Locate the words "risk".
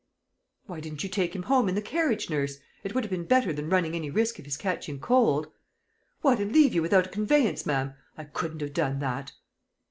4.09-4.39